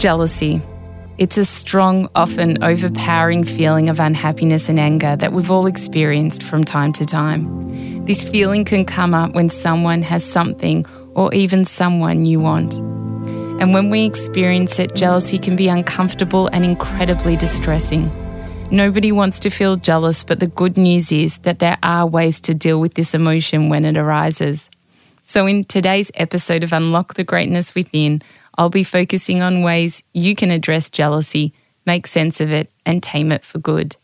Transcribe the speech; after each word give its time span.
Jealousy. 0.00 0.62
It's 1.18 1.36
a 1.36 1.44
strong, 1.44 2.08
often 2.14 2.64
overpowering 2.64 3.44
feeling 3.44 3.90
of 3.90 4.00
unhappiness 4.00 4.70
and 4.70 4.80
anger 4.80 5.14
that 5.16 5.34
we've 5.34 5.50
all 5.50 5.66
experienced 5.66 6.42
from 6.42 6.64
time 6.64 6.94
to 6.94 7.04
time. 7.04 8.06
This 8.06 8.24
feeling 8.24 8.64
can 8.64 8.86
come 8.86 9.12
up 9.12 9.34
when 9.34 9.50
someone 9.50 10.00
has 10.00 10.24
something 10.24 10.86
or 11.14 11.34
even 11.34 11.66
someone 11.66 12.24
you 12.24 12.40
want. 12.40 12.72
And 13.60 13.74
when 13.74 13.90
we 13.90 14.06
experience 14.06 14.78
it, 14.78 14.94
jealousy 14.94 15.38
can 15.38 15.54
be 15.54 15.68
uncomfortable 15.68 16.46
and 16.46 16.64
incredibly 16.64 17.36
distressing. 17.36 18.10
Nobody 18.70 19.12
wants 19.12 19.38
to 19.40 19.50
feel 19.50 19.76
jealous, 19.76 20.24
but 20.24 20.40
the 20.40 20.46
good 20.46 20.78
news 20.78 21.12
is 21.12 21.36
that 21.40 21.58
there 21.58 21.76
are 21.82 22.06
ways 22.06 22.40
to 22.42 22.54
deal 22.54 22.80
with 22.80 22.94
this 22.94 23.12
emotion 23.12 23.68
when 23.68 23.84
it 23.84 23.98
arises. 23.98 24.70
So, 25.24 25.46
in 25.46 25.64
today's 25.64 26.10
episode 26.14 26.64
of 26.64 26.72
Unlock 26.72 27.14
the 27.14 27.22
Greatness 27.22 27.74
Within, 27.74 28.22
I'll 28.56 28.70
be 28.70 28.84
focusing 28.84 29.42
on 29.42 29.62
ways 29.62 30.02
you 30.12 30.34
can 30.34 30.50
address 30.50 30.90
jealousy, 30.90 31.52
make 31.86 32.06
sense 32.06 32.40
of 32.40 32.52
it, 32.52 32.70
and 32.84 33.02
tame 33.02 33.32
it 33.32 33.44
for 33.44 33.58
good. 33.58 33.96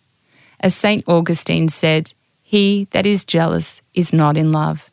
As 0.60 0.74
St. 0.74 1.04
Augustine 1.06 1.68
said, 1.68 2.12
He 2.42 2.88
that 2.92 3.06
is 3.06 3.24
jealous 3.24 3.82
is 3.94 4.12
not 4.12 4.36
in 4.36 4.52
love. 4.52 4.90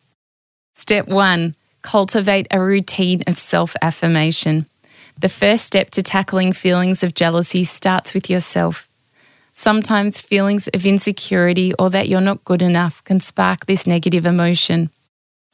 Step 0.76 1.08
one 1.08 1.56
cultivate 1.82 2.48
a 2.50 2.60
routine 2.60 3.22
of 3.28 3.38
self 3.38 3.76
affirmation. 3.82 4.66
The 5.20 5.30
first 5.30 5.66
step 5.66 5.92
to 5.92 6.02
tackling 6.02 6.54
feelings 6.54 7.04
of 7.04 7.14
jealousy 7.14 7.64
starts 7.64 8.14
with 8.14 8.30
yourself. 8.30 8.88
Sometimes 9.54 10.20
feelings 10.20 10.68
of 10.70 10.86
insecurity 10.86 11.74
or 11.78 11.92
that 11.92 12.10
you're 12.10 12.22
not 12.22 12.44
good 12.44 12.64
enough 12.64 13.04
can 13.04 13.20
spark 13.20 13.68
this 13.68 13.86
negative 13.86 14.26
emotion. 14.26 14.90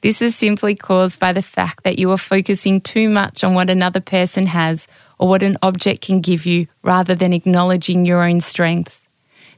This 0.01 0.21
is 0.21 0.33
simply 0.35 0.75
caused 0.75 1.19
by 1.19 1.33
the 1.33 1.41
fact 1.41 1.83
that 1.83 1.99
you 1.99 2.09
are 2.11 2.17
focusing 2.17 2.79
too 2.79 3.09
much 3.09 3.43
on 3.43 3.53
what 3.53 3.69
another 3.69 3.99
person 3.99 4.47
has 4.47 4.87
or 5.17 5.27
what 5.27 5.43
an 5.43 5.57
object 5.61 6.01
can 6.01 6.21
give 6.21 6.45
you 6.45 6.67
rather 6.83 7.15
than 7.15 7.33
acknowledging 7.33 8.05
your 8.05 8.23
own 8.23 8.39
strengths. 8.39 9.07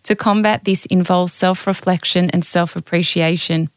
To 0.03 0.16
combat 0.16 0.64
this 0.64 0.88
involves 0.88 1.31
self 1.31 1.67
reflection 1.67 2.31
and 2.31 2.44
self 2.44 2.75
appreciation. 2.75 3.69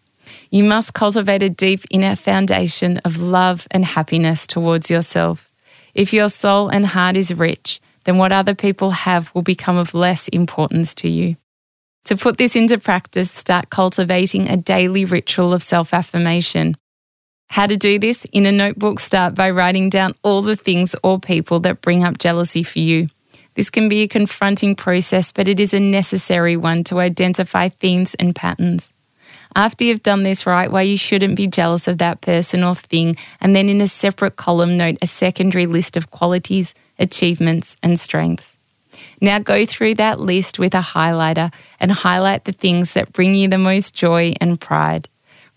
You 0.51 0.65
must 0.65 0.95
cultivate 0.95 1.43
a 1.43 1.51
deep 1.51 1.83
inner 1.91 2.17
foundation 2.17 2.97
of 3.05 3.21
love 3.21 3.69
and 3.71 3.85
happiness 3.85 4.47
towards 4.47 4.91
yourself. 4.91 5.51
If 5.95 6.15
your 6.15 6.31
soul 6.31 6.71
and 6.71 6.87
heart 6.87 7.17
is 7.17 7.35
rich, 7.35 7.81
then 8.05 8.17
what 8.17 8.33
other 8.33 8.55
people 8.55 8.91
have 8.91 9.35
will 9.35 9.43
become 9.43 9.77
of 9.77 9.93
less 9.93 10.29
importance 10.29 10.95
to 10.97 11.09
you. 11.11 11.37
To 12.05 12.17
put 12.17 12.37
this 12.37 12.55
into 12.55 12.79
practice, 12.79 13.31
start 13.31 13.71
cultivating 13.71 14.49
a 14.49 14.59
daily 14.59 15.07
ritual 15.07 15.55
of 15.55 15.63
self 15.63 15.95
affirmation. 15.95 16.77
How 17.49 17.67
to 17.67 17.77
do 17.77 17.99
this? 17.99 18.27
In 18.27 18.45
a 18.45 18.53
notebook, 18.53 19.01
start 19.01 19.35
by 19.35 19.51
writing 19.51 19.89
down 19.89 20.15
all 20.23 20.43
the 20.43 20.57
things 20.57 20.95
or 21.03 21.19
people 21.19 21.61
that 21.61 21.81
bring 21.81 22.05
up 22.05 22.19
jealousy 22.19 22.63
for 22.63 22.81
you. 22.81 23.09
This 23.55 23.71
can 23.71 23.89
be 23.89 24.03
a 24.03 24.09
confronting 24.09 24.75
process, 24.75 25.33
but 25.33 25.49
it 25.49 25.61
is 25.61 25.73
a 25.73 25.81
necessary 25.81 26.57
one 26.57 26.85
to 26.85 26.99
identify 26.99 27.69
themes 27.69 28.15
and 28.17 28.35
patterns. 28.35 28.93
After 29.57 29.85
you've 29.85 30.03
done 30.03 30.25
this, 30.25 30.47
write 30.47 30.73
why 30.73 30.83
you 30.83 30.99
shouldn't 30.99 31.37
be 31.37 31.47
jealous 31.47 31.87
of 31.87 31.99
that 31.99 32.21
person 32.21 32.65
or 32.65 32.75
thing, 32.75 33.17
and 33.41 33.55
then 33.55 33.69
in 33.69 33.81
a 33.81 33.89
separate 33.89 34.37
column, 34.37 34.77
note 34.77 34.99
a 35.01 35.07
secondary 35.07 35.67
list 35.67 35.97
of 35.97 36.11
qualities, 36.11 36.75
achievements, 36.99 37.77
and 37.83 37.99
strengths. 38.01 38.57
Now 39.21 39.39
go 39.39 39.65
through 39.67 39.95
that 39.95 40.21
list 40.21 40.59
with 40.59 40.75
a 40.75 40.79
highlighter 40.79 41.53
and 41.81 41.93
highlight 41.93 42.45
the 42.45 42.53
things 42.53 42.95
that 42.95 43.13
bring 43.13 43.35
you 43.35 43.49
the 43.49 43.59
most 43.59 43.95
joy 43.95 44.35
and 44.41 44.61
pride. 44.61 45.09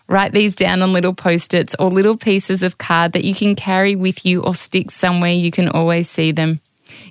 Write 0.08 0.32
these 0.32 0.54
down 0.54 0.80
on 0.80 0.92
little 0.92 1.14
post 1.14 1.52
its 1.52 1.74
or 1.78 1.90
little 1.90 2.16
pieces 2.16 2.62
of 2.62 2.78
card 2.78 3.12
that 3.12 3.24
you 3.24 3.34
can 3.34 3.54
carry 3.54 3.94
with 3.94 4.24
you 4.24 4.42
or 4.42 4.54
stick 4.54 4.90
somewhere 4.90 5.32
you 5.32 5.50
can 5.50 5.68
always 5.68 6.08
see 6.08 6.32
them. 6.32 6.60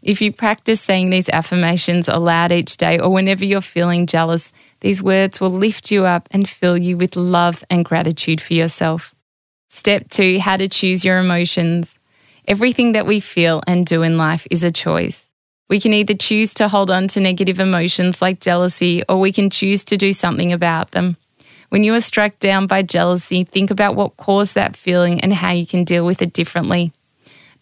If 0.02 0.22
you 0.22 0.32
practice 0.32 0.82
saying 0.82 1.10
these 1.10 1.30
affirmations 1.30 2.08
aloud 2.08 2.52
each 2.52 2.78
day 2.78 3.00
or 3.00 3.10
whenever 3.10 3.46
you're 3.46 3.62
feeling 3.62 4.08
jealous, 4.08 4.52
these 4.80 5.04
words 5.04 5.40
will 5.40 5.52
lift 5.52 5.92
you 5.92 6.06
up 6.06 6.28
and 6.32 6.50
fill 6.50 6.78
you 6.78 6.98
with 6.98 7.16
love 7.16 7.64
and 7.70 7.86
gratitude 7.86 8.42
for 8.42 8.54
yourself. 8.54 9.14
Step 9.70 10.10
two 10.10 10.40
how 10.40 10.56
to 10.56 10.68
choose 10.68 11.06
your 11.06 11.20
emotions. 11.20 12.00
Everything 12.48 12.94
that 12.94 13.06
we 13.06 13.20
feel 13.20 13.62
and 13.68 13.86
do 13.86 14.02
in 14.02 14.18
life 14.18 14.48
is 14.50 14.64
a 14.64 14.72
choice. 14.72 15.27
We 15.70 15.80
can 15.80 15.94
either 15.94 16.14
choose 16.14 16.54
to 16.56 16.68
hold 16.68 16.90
on 16.90 17.08
to 17.10 17.20
negative 17.20 17.60
emotions 17.60 18.22
like 18.22 18.40
jealousy, 18.40 19.04
or 19.10 19.20
we 19.20 19.32
can 19.32 19.50
choose 19.50 19.84
to 19.86 19.98
do 19.98 20.14
something 20.14 20.54
about 20.54 20.92
them. 20.92 21.18
When 21.70 21.84
you 21.84 21.94
are 21.94 22.02
struck 22.02 22.40
down 22.40 22.68
by 22.68 22.84
jealousy, 22.84 23.44
think 23.44 23.70
about 23.70 23.96
what 23.96 24.16
caused 24.16 24.56
that 24.56 24.78
feeling 24.78 25.20
and 25.20 25.34
how 25.34 25.52
you 25.52 25.68
can 25.68 25.84
deal 25.84 26.06
with 26.06 26.22
it 26.22 26.32
differently. 26.32 26.94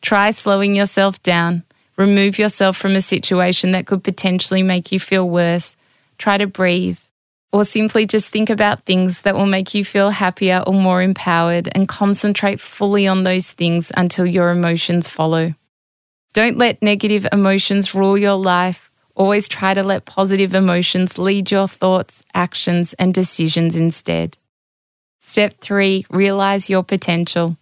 Try 0.01 0.29
slowing 0.31 0.75
yourself 0.75 1.21
down. 1.23 1.63
Remove 1.97 2.37
yourself 2.37 2.77
from 2.77 2.95
a 2.95 3.01
situation 3.01 3.71
that 3.71 3.87
could 3.87 4.03
potentially 4.03 4.61
make 4.61 4.91
you 4.91 4.99
feel 4.99 5.27
worse. 5.27 5.75
Try 6.19 6.37
to 6.37 6.45
breathe. 6.45 6.99
Or 7.51 7.65
simply 7.65 8.05
just 8.05 8.29
think 8.29 8.49
about 8.49 8.83
things 8.83 9.21
that 9.21 9.33
will 9.33 9.45
make 9.45 9.73
you 9.73 9.83
feel 9.83 10.11
happier 10.11 10.61
or 10.67 10.73
more 10.73 11.01
empowered 11.01 11.69
and 11.71 11.87
concentrate 11.87 12.59
fully 12.59 13.07
on 13.07 13.23
those 13.23 13.49
things 13.51 13.91
until 13.95 14.25
your 14.25 14.51
emotions 14.51 15.07
follow. 15.07 15.53
Don't 16.35 16.57
let 16.57 16.81
negative 16.81 17.25
emotions 17.31 17.95
rule 17.95 18.17
your 18.17 18.35
life. 18.35 18.91
Always 19.15 19.47
try 19.47 19.73
to 19.73 19.83
let 19.83 20.03
positive 20.03 20.53
emotions 20.53 21.17
lead 21.17 21.49
your 21.49 21.69
thoughts, 21.69 22.25
actions, 22.33 22.93
and 22.95 23.13
decisions 23.13 23.77
instead. 23.77 24.37
Step 25.21 25.53
three, 25.61 26.05
realize 26.09 26.69
your 26.69 26.83
potential. 26.83 27.55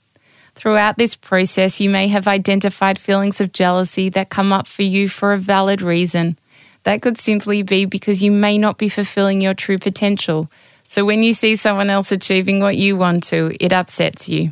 Throughout 0.56 0.97
this 0.97 1.16
process, 1.16 1.79
you 1.79 1.91
may 1.91 2.07
have 2.07 2.28
identified 2.28 2.97
feelings 2.97 3.39
of 3.39 3.53
jealousy 3.53 4.09
that 4.09 4.31
come 4.31 4.51
up 4.51 4.66
for 4.66 4.81
you 4.81 5.07
for 5.07 5.33
a 5.33 5.38
valid 5.38 5.83
reason. 5.83 6.35
That 6.81 7.03
could 7.03 7.19
simply 7.19 7.62
be 7.62 7.85
because 7.85 8.23
you 8.23 8.31
may 8.31 8.57
not 8.57 8.79
be 8.79 8.89
fulfilling 8.89 9.39
your 9.39 9.53
true 9.53 9.78
potential. 9.78 10.50
So 10.81 11.06
when 11.06 11.22
you 11.22 11.35
see 11.35 11.57
someone 11.57 11.91
else 11.91 12.12
achieving 12.12 12.59
what 12.59 12.75
you 12.75 12.97
want 12.97 13.22
to, 13.25 13.56
it 13.59 13.72
upsets 13.72 14.28
you. 14.28 14.51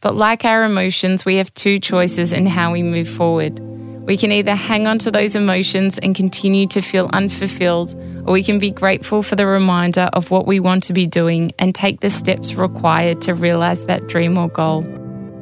But 0.00 0.16
like 0.16 0.44
our 0.44 0.64
emotions, 0.64 1.24
we 1.24 1.36
have 1.36 1.52
two 1.54 1.78
choices 1.78 2.32
in 2.32 2.46
how 2.46 2.72
we 2.72 2.82
move 2.82 3.08
forward. 3.08 3.58
We 4.06 4.16
can 4.16 4.32
either 4.32 4.54
hang 4.54 4.86
on 4.86 4.98
to 5.00 5.10
those 5.10 5.36
emotions 5.36 5.98
and 5.98 6.14
continue 6.14 6.66
to 6.68 6.80
feel 6.80 7.10
unfulfilled, 7.12 7.94
or 8.26 8.32
we 8.32 8.42
can 8.42 8.58
be 8.58 8.70
grateful 8.70 9.22
for 9.22 9.36
the 9.36 9.46
reminder 9.46 10.08
of 10.14 10.30
what 10.30 10.46
we 10.46 10.58
want 10.58 10.84
to 10.84 10.94
be 10.94 11.06
doing 11.06 11.52
and 11.58 11.74
take 11.74 12.00
the 12.00 12.10
steps 12.10 12.54
required 12.54 13.20
to 13.22 13.34
realize 13.34 13.84
that 13.84 14.08
dream 14.08 14.38
or 14.38 14.48
goal. 14.48 14.80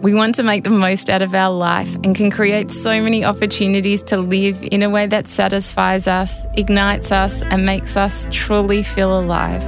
We 0.03 0.13
want 0.13 0.35
to 0.37 0.43
make 0.43 0.65
the 0.65 0.71
most 0.71 1.09
out 1.09 1.23
of 1.23 1.35
our 1.35 1.53
life 1.53 1.93
and 2.05 2.15
can 2.15 2.31
create 2.31 2.71
so 2.71 3.01
many 3.01 3.25
opportunities 3.25 4.03
to 4.05 4.17
live 4.17 4.63
in 4.63 4.83
a 4.83 4.91
way 4.91 5.07
that 5.07 5.29
satisfies 5.29 6.07
us, 6.07 6.45
ignites 6.57 7.11
us, 7.11 7.43
and 7.43 7.65
makes 7.65 7.97
us 7.97 8.27
truly 8.31 8.83
feel 8.83 9.19
alive. 9.19 9.63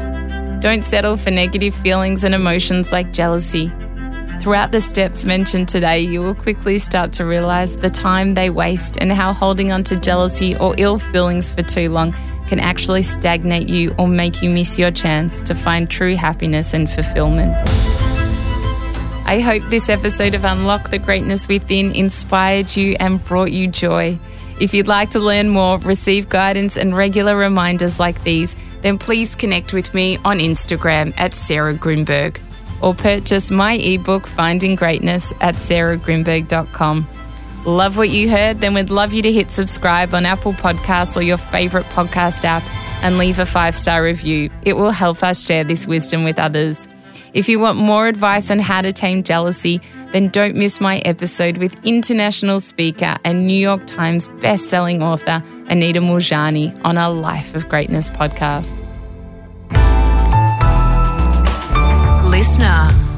Don't 0.61 0.85
settle 0.85 1.17
for 1.17 1.31
negative 1.31 1.75
feelings 1.75 2.23
and 2.23 2.35
emotions 2.35 2.93
like 2.93 3.13
jealousy. 3.13 3.73
Throughout 4.41 4.73
the 4.73 4.81
steps 4.81 5.27
mentioned 5.27 5.69
today, 5.69 6.01
you 6.01 6.23
will 6.23 6.35
quickly 6.35 6.79
start 6.79 7.13
to 7.13 7.27
realize 7.27 7.77
the 7.77 7.91
time 7.91 8.33
they 8.33 8.49
waste 8.49 8.97
and 8.99 9.13
how 9.13 9.35
holding 9.35 9.71
on 9.71 9.85
to 9.85 10.01
jealousy 10.01 10.57
or 10.57 10.75
ill 10.79 10.99
feelings 10.99 11.51
for 11.51 11.61
too 11.61 11.91
long 11.91 12.17
can 12.49 12.59
actually 12.59 13.03
stagnate 13.03 13.69
you 13.69 13.95
or 13.99 14.09
make 14.09 14.41
you 14.41 14.49
miss 14.49 14.79
your 14.79 14.93
chance 14.93 15.43
to 15.43 15.55
find 15.55 15.91
true 15.91 16.17
happiness 16.17 16.73
and 16.73 16.89
fulfillment. 16.89 17.53
I 19.27 19.41
hope 19.41 19.63
this 19.69 19.91
episode 19.91 20.35
of 20.35 20.47
Unlock 20.47 20.89
the 20.89 20.99
Greatness 20.99 21.47
Within 21.47 21.93
inspired 21.93 22.75
you 22.75 22.97
and 22.99 23.23
brought 23.23 23.53
you 23.53 23.69
joy. 23.69 24.19
If 24.59 24.73
you'd 24.73 24.89
like 24.89 25.11
to 25.11 25.21
learn 25.21 25.51
more, 25.51 25.79
receive 25.81 26.31
guidance, 26.31 26.79
and 26.79 26.97
regular 26.97 27.37
reminders 27.37 28.01
like 28.01 28.25
these, 28.25 28.57
then 28.81 28.97
please 28.97 29.37
connect 29.37 29.75
with 29.75 29.93
me 29.93 30.17
on 30.25 30.39
Instagram 30.39 31.13
at 31.19 31.35
Sarah 31.35 31.75
Grynberg 31.75 32.41
or 32.81 32.95
purchase 32.95 33.51
my 33.51 33.75
ebook, 33.75 34.27
Finding 34.27 34.75
Greatness, 34.75 35.33
at 35.41 35.55
sarahgrynberg.com. 35.57 37.09
Love 37.67 37.97
what 37.97 38.09
you 38.09 38.31
heard? 38.31 38.61
Then 38.61 38.75
we'd 38.75 38.91
love 38.91 39.13
you 39.13 39.23
to 39.23 39.33
hit 39.33 39.51
subscribe 39.51 40.15
on 40.15 40.25
Apple 40.25 40.55
Podcasts 40.55 41.17
or 41.17 41.23
your 41.23 41.37
favourite 41.37 41.87
podcast 41.87 42.45
app 42.45 42.63
and 43.03 43.19
leave 43.19 43.39
a 43.39 43.47
five 43.47 43.75
star 43.75 44.03
review. 44.03 44.51
It 44.63 44.75
will 44.75 44.91
help 44.91 45.23
us 45.23 45.45
share 45.45 45.65
this 45.65 45.87
wisdom 45.87 46.25
with 46.25 46.39
others. 46.39 46.89
If 47.33 47.49
you 47.49 47.61
want 47.61 47.79
more 47.79 48.09
advice 48.09 48.51
on 48.51 48.59
how 48.59 48.83
to 48.83 48.93
tame 48.93 49.23
jealousy, 49.23 49.81
then 50.13 50.29
don't 50.29 50.57
miss 50.57 50.81
my 50.81 50.99
episode 51.01 51.59
with 51.59 51.85
international 51.85 52.59
speaker 52.61 53.17
and 53.25 53.47
New 53.47 53.55
York 53.55 53.87
Times 53.87 54.29
best-selling 54.41 55.03
author 55.03 55.43
Anita 55.69 56.01
Moorjani 56.01 56.79
on 56.85 56.99
our 56.99 57.13
Life 57.13 57.55
of 57.55 57.69
Greatness 57.69 58.11
podcast. 58.11 58.85
listener. 62.41 63.10